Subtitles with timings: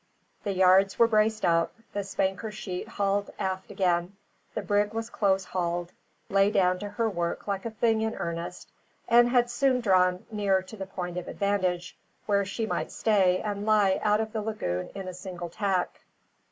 [0.43, 4.13] The yards were braced up, the spanker sheet hauled aft again;
[4.55, 5.91] the brig was close hauled,
[6.27, 8.71] lay down to her work like a thing in earnest,
[9.07, 11.95] and had soon drawn near to the point of advantage,
[12.25, 15.99] where she might stay and lie out of the lagoon in a single tack.